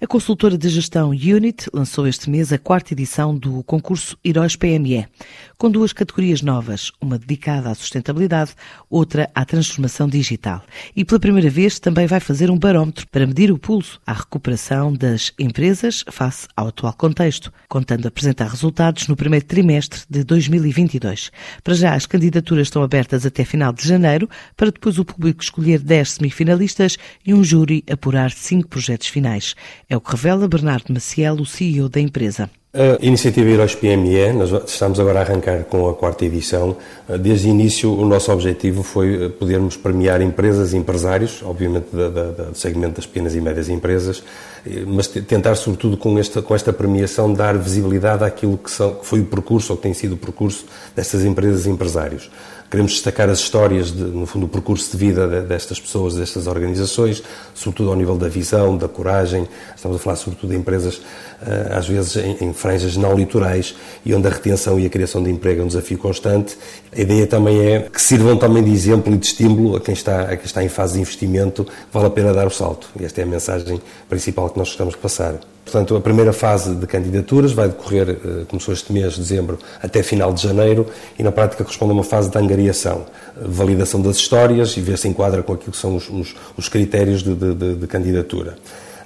[0.00, 5.08] A consultora de gestão Unit lançou este mês a quarta edição do concurso Heróis PME,
[5.56, 8.52] com duas categorias novas, uma dedicada à sustentabilidade,
[8.88, 10.62] outra à transformação digital.
[10.94, 14.92] E pela primeira vez também vai fazer um barómetro para medir o pulso à recuperação
[14.92, 21.32] das empresas face ao atual contexto, contando apresentar resultados no primeiro trimestre de 2022.
[21.64, 25.80] Para já, as candidaturas estão abertas até final de janeiro, para depois o público escolher
[25.80, 26.96] 10 semifinalistas
[27.26, 29.56] e um júri apurar cinco projetos finais.
[29.90, 32.50] É o que revela Bernardo Maciel, o CEO da empresa.
[32.78, 36.76] A iniciativa Heróis PME, nós estamos agora a arrancar com a quarta edição.
[37.18, 42.54] Desde o início, o nosso objetivo foi eh, podermos premiar empresas e empresários, obviamente do
[42.54, 44.22] segmento das pequenas e médias empresas,
[44.64, 49.04] eh, mas tentar, sobretudo, com esta, com esta premiação, dar visibilidade àquilo que, são, que
[49.04, 52.30] foi o percurso, ou que tem sido o percurso destas empresas e empresários.
[52.70, 57.22] Queremos destacar as histórias, de, no fundo, o percurso de vida destas pessoas, destas organizações,
[57.54, 59.48] sobretudo ao nível da visão, da coragem.
[59.74, 61.00] Estamos a falar, sobretudo, de empresas,
[61.40, 65.22] eh, às vezes, em, em franjas não litorais e onde a retenção e a criação
[65.22, 66.58] de emprego é um desafio constante.
[66.94, 70.22] A ideia também é que sirvam também de exemplo e de estímulo a quem está,
[70.22, 72.90] a quem está em fase de investimento, vale a pena dar o salto.
[73.00, 75.34] E esta é a mensagem principal que nós gostamos de passar.
[75.64, 80.02] Portanto, a primeira fase de candidaturas vai decorrer, eh, começou este mês de dezembro até
[80.02, 80.86] final de janeiro
[81.18, 83.04] e na prática corresponde a uma fase de angariação,
[83.36, 87.22] validação das histórias e ver se enquadra com aquilo que são os, os, os critérios
[87.22, 88.56] de, de, de, candidatura.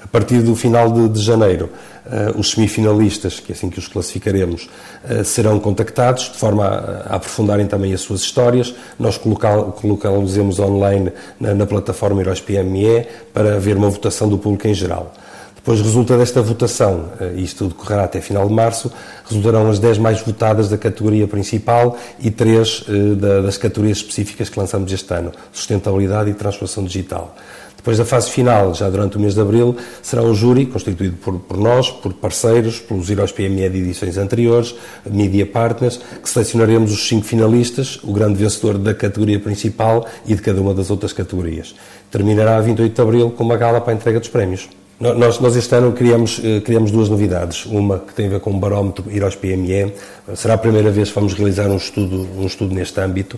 [0.05, 1.70] A partir do final de, de janeiro,
[2.06, 4.69] uh, os semifinalistas, que é assim que os classificaremos,
[5.05, 8.75] uh, serão contactados de forma a, a, aprofundarem também as suas histórias.
[8.98, 14.75] Nós colocá-los online na, na plataforma Heróis PME para haver uma votação do público em
[14.75, 15.12] geral.
[15.62, 18.91] Depois resulta desta votação, eh, isto decorrerá até final de março,
[19.24, 24.58] resultarão as 10 mais votadas da categoria principal e 3 eh, das categorias específicas que
[24.58, 27.36] lançamos este ano, sustentabilidade e transformação digital.
[27.77, 31.38] Depois da fase final, já durante o mês de abril, será um júri constituído por,
[31.38, 34.74] por nós, por parceiros, pelos Heróis PME de edições anteriores,
[35.08, 40.42] Media Partners, que selecionaremos os cinco finalistas, o grande vencedor da categoria principal e de
[40.42, 41.72] cada uma das outras categorias.
[42.11, 44.68] Terminará a 28 de abril com uma gala para a entrega dos prémios.
[45.02, 47.67] Nós, nós, este ano criamos, eh, criamos duas novidades.
[47.67, 49.92] Uma que tem a ver com o barómetro ir aos PME.
[50.36, 53.36] Será a primeira vez que vamos realizar um estudo, um estudo neste âmbito.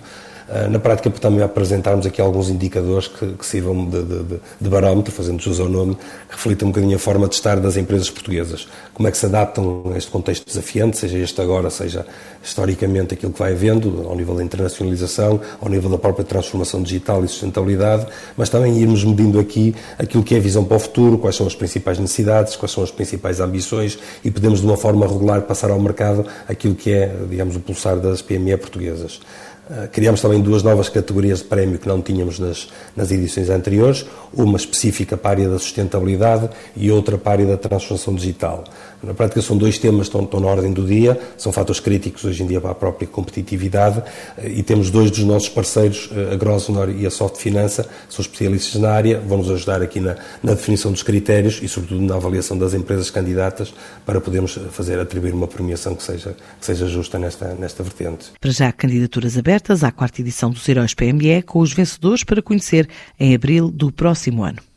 [0.48, 5.10] Ah, na prática, também apresentarmos aqui alguns indicadores que, que sirvam de, de, de, barómetro,
[5.10, 8.68] fazendo jus ao nome, que reflitam um bocadinho a forma de estar das empresas portuguesas.
[8.92, 12.06] Como é que se adaptam a este contexto desafiante, seja este agora, seja
[12.42, 17.24] historicamente aquilo que vai havendo, ao nível da internacionalização, ao nível da própria transformação digital
[17.24, 18.06] e sustentabilidade,
[18.36, 21.46] mas também irmos medindo aqui aquilo que é a visão para o futuro, quais são
[21.46, 25.70] as principais necessidades, quais são as principais ambições e podemos, de uma forma regular, passar
[25.70, 29.20] ao mercado aquilo que é, digamos, o pulsar das PME portuguesas.
[29.70, 34.04] Ah, criamos também duas novas categorias de prémio que não tínhamos nas, nas edições anteriores,
[34.32, 38.64] uma específica para a área da sustentabilidade e outra para a área da transformação digital.
[39.02, 42.24] Na prática são dois temas que estão, estão na ordem do dia, são fatores críticos
[42.24, 44.02] hoje em dia para a própria competitividade
[44.36, 48.78] ah, e temos dois dos nossos parceiros, a Grosvenor e a Soft Finança, são especialistas
[48.80, 52.58] na área, vão nos ajudar aqui na, na definição dos critérios e sobretudo na avaliação
[52.58, 53.72] das empresas candidatas
[54.04, 58.26] para podermos fazer atribuir uma premiação que seja, que seja justa nesta, nesta vertente.
[58.38, 62.42] Para já, candidaturas abertas abertas à quarta edição dos Heróis PME, com os vencedores para
[62.42, 62.88] conhecer
[63.20, 64.60] em abril do próximo ano.